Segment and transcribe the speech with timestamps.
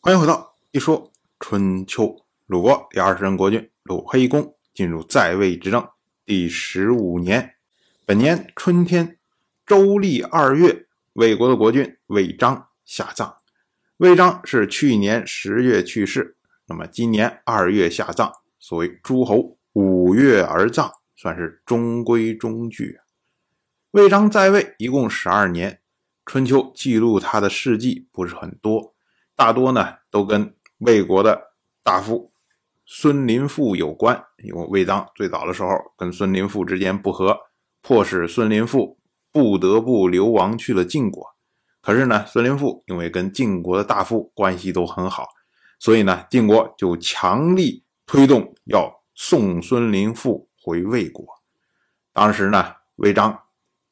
[0.00, 1.10] 欢迎回到一说
[1.40, 2.24] 春秋。
[2.46, 5.86] 鲁国第二十任国君鲁黑公进入在位执政
[6.24, 7.56] 第十五年，
[8.06, 9.18] 本年春天，
[9.66, 13.38] 周历二月，魏国的国君魏章下葬。
[13.96, 16.36] 魏章是去年十月去世，
[16.66, 23.00] 那么今年二月下葬，所谓诸侯五月而葬，算是中规中矩。
[23.90, 25.80] 魏章在位一共十二年，
[26.24, 28.94] 春秋记录他的事迹不是很多。
[29.38, 31.40] 大多呢都跟魏国的
[31.84, 32.32] 大夫
[32.84, 37.38] 孙林父有关，因为魏章最早的时候跟孙林父之间不和，
[37.80, 38.98] 迫使孙林父
[39.30, 41.24] 不得不流亡去了晋国。
[41.80, 45.28] 可是呢，孙林父因为跟晋国的大夫关系都很好，
[45.78, 51.24] 所以呢，晋国就强力推动要送孙林父回魏国。
[52.12, 53.40] 当时呢，魏章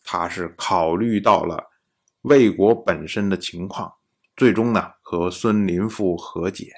[0.03, 1.71] 他是考虑到了
[2.23, 3.93] 魏国本身的情况。
[4.37, 6.71] 最终呢，和孙林父和解。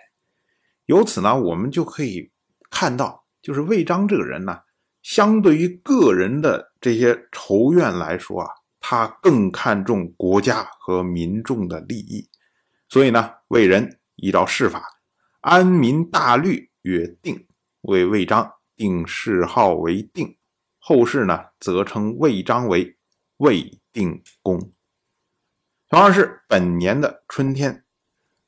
[0.86, 2.30] 由此呢，我们就可以
[2.70, 4.60] 看到，就是魏章这个人呢，
[5.02, 12.28] 相对于个人的这些仇怨来说啊，他更看重国家和民众的利益。
[12.88, 14.82] 所以呢，魏人依照世法，
[15.40, 17.46] 安民大律曰定，
[17.82, 20.36] 为魏章定谥号为定。
[20.78, 22.96] 后世呢，则称魏章为
[23.38, 24.70] 魏定公。
[25.90, 27.82] 同样是本年的春天，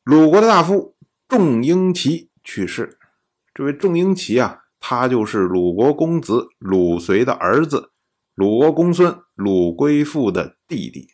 [0.05, 0.95] 鲁国的大夫
[1.27, 2.99] 仲英齐去世。
[3.55, 7.93] 这位仲英齐啊，他就是鲁国公子鲁随的儿子，
[8.35, 11.09] 鲁国公孙鲁归父的弟弟。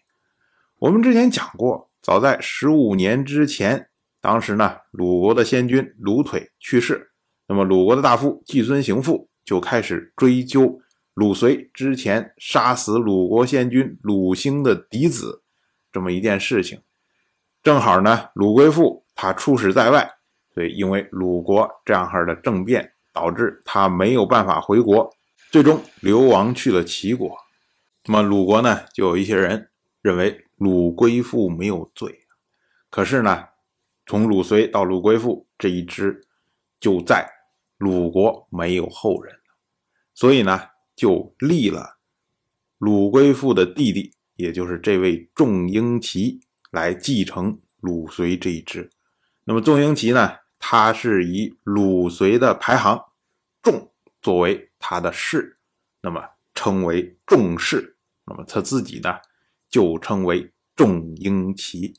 [0.80, 3.88] 我们之前讲过，早在十五年之前，
[4.20, 7.12] 当时呢，鲁国的先君鲁腿去世，
[7.46, 10.80] 那么鲁国的大夫季孙行父就开始追究
[11.14, 15.44] 鲁随之前杀死鲁国先君鲁兴的嫡子。
[15.96, 16.82] 这么一件事情，
[17.62, 20.06] 正好呢，鲁归父他出使在外，
[20.52, 25.10] 所以因为鲁国这样式的政变，导致他没有办法回国，
[25.50, 27.34] 最终流亡去了齐国。
[28.04, 29.70] 那么鲁国呢，就有一些人
[30.02, 32.26] 认为鲁归父没有罪，
[32.90, 33.48] 可是呢，
[34.04, 36.26] 从鲁随到鲁归父这一支，
[36.78, 37.26] 就在
[37.78, 39.34] 鲁国没有后人，
[40.12, 40.60] 所以呢，
[40.94, 41.96] 就立了
[42.76, 44.12] 鲁归父的弟弟。
[44.36, 48.90] 也就是这位仲英齐来继承鲁随这一支。
[49.44, 53.02] 那么仲英齐呢，他是以鲁随的排行
[53.62, 55.58] 仲作为他的氏，
[56.02, 56.22] 那么
[56.54, 57.96] 称为仲氏。
[58.26, 59.16] 那么他自己呢，
[59.70, 61.94] 就称为仲英齐。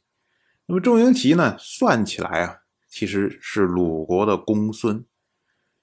[0.66, 5.06] 那么仲英齐呢，算起来啊，其实是鲁国的公孙，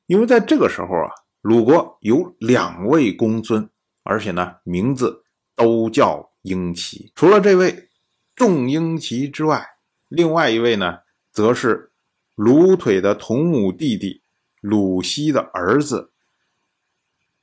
[0.06, 1.10] 因为在这个时候啊，
[1.41, 3.69] 鲁国有两位公孙，
[4.03, 5.25] 而且呢，名字
[5.56, 6.31] 都叫。
[6.44, 7.88] 英齐除了这位
[8.37, 9.77] 仲英齐之外，
[10.09, 11.00] 另外一位呢，
[11.32, 11.91] 则是
[12.34, 14.21] 鲁腿的同母弟弟
[14.60, 16.10] 鲁西的儿子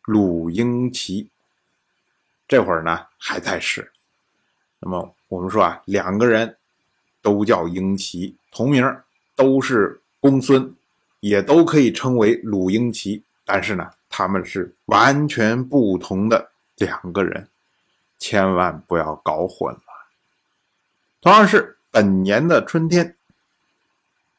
[0.06, 1.30] 鲁英齐。
[2.48, 3.92] 这会儿呢还在世。
[4.80, 6.58] 那么我们说啊，两个人
[7.22, 8.86] 都叫英齐，同名，
[9.36, 10.76] 都是公孙，
[11.22, 17.48] 也都可以称为鲁英齐，但是呢，他们是完全不同的两个人。
[18.22, 19.82] 千万不要搞混了。
[21.22, 23.18] 同样是本年的春天，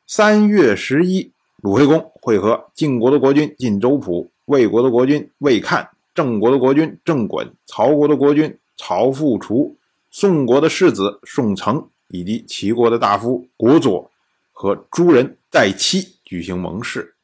[0.06, 9.76] 三月十一，鲁惠公会合晋国的国君晋州蒲、魏国的国君魏看、郑国的国君郑衮、曹国的国君曹复除、
[10.12, 14.08] 宋国的世子宋成以及齐国的大夫国佐
[14.52, 17.16] 和诸人在期举行盟誓。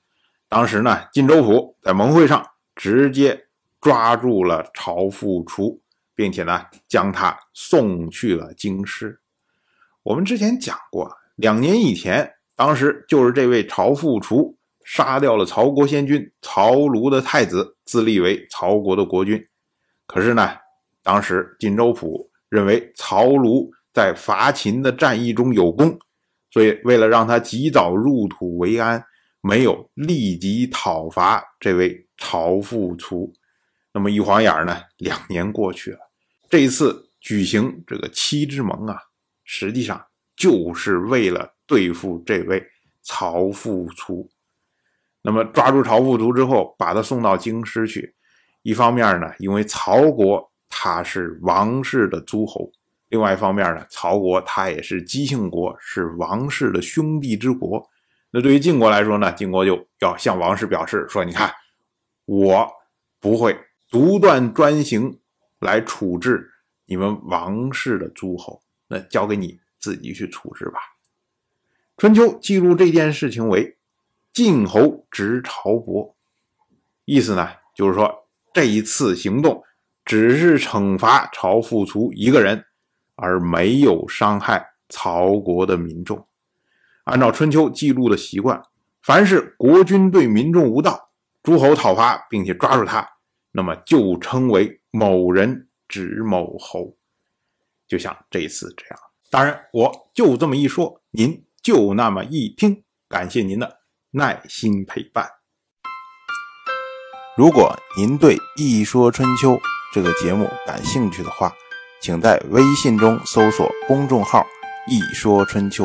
[0.49, 2.45] 当时呢，晋州蒲在盟会上
[2.75, 3.47] 直接
[3.81, 5.81] 抓住了曹复除。
[6.19, 9.17] 并且呢，将他送去了京师。
[10.03, 19.41] 我们之前讲过，两年以前，当时就是这位曹复除杀掉了曹国先君曹庐的太子，自立为曹国的国君。
[20.09, 20.57] 可是呢，
[21.05, 25.97] 当时晋州府认为曹庐在伐秦的战役中有功，
[26.51, 29.01] 所以为了让他及早入土为安，
[29.41, 33.33] 没有立即讨伐这位曹复除。
[33.93, 36.08] 那么一晃眼呢，两年过去了。
[36.49, 38.99] 这一次举行这个七之盟啊，
[39.45, 40.03] 实际上
[40.35, 42.65] 就是为了对付这位
[43.03, 44.31] 曹复除。
[45.21, 48.15] 那么抓住曹复除之后，把他送到京师去。
[48.63, 52.71] 一方面呢，因为曹国他是王室的诸侯；
[53.09, 57.87] 另外一方面呢，曹国他也是姬姓国，是王室的兄弟之国。
[58.31, 61.53] 那对于晋国来说呢，晋国就要向王室表示说：“你看，
[62.25, 62.67] 我
[63.21, 63.59] 不会
[63.91, 65.19] 独断专行。”
[65.61, 66.51] 来处置
[66.87, 70.79] 你们王室的诸侯，那交给你自己去处置吧。
[71.97, 73.77] 春秋记录这件事情为
[74.33, 76.15] “晋侯执朝伯”，
[77.05, 79.63] 意思呢就是说这一次行动
[80.05, 82.65] 只是惩罚朝父卒一个人，
[83.17, 86.25] 而没有伤害曹国的民众。
[87.05, 88.63] 按照春秋记录的习惯，
[89.03, 91.11] 凡是国君对民众无道，
[91.43, 93.09] 诸侯讨伐并且抓住他，
[93.51, 96.97] 那么就称为某人指某侯。
[97.87, 98.99] 就像这一次这样，
[99.31, 102.85] 当然我就这么一说，您就那么一听。
[103.09, 103.81] 感谢您的
[104.11, 105.27] 耐心陪伴。
[107.37, 109.53] 如果您对《一说春秋》
[109.95, 111.51] 这个节目感兴趣的话，
[112.03, 114.45] 请在微信中搜索公众号
[114.91, 115.85] “一说春秋”。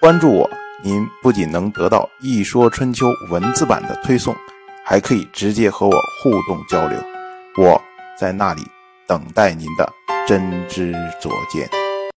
[0.00, 0.50] 关注我，
[0.82, 4.36] 您不仅能得到《一说春秋》文字版的推送，
[4.84, 7.00] 还可以直接和我互动交流。
[7.56, 7.80] 我
[8.18, 8.62] 在那里
[9.06, 9.90] 等待您的
[10.26, 11.81] 真知灼见。